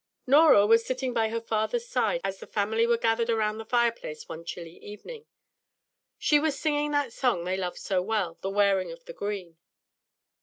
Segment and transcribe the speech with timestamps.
[0.25, 4.27] NORAH was sitting by her father's side as the family were gathered around the fireplace
[4.27, 5.27] one chilly evening.
[6.17, 9.57] She was singing that song they loved so well, "The Wearing of the Green."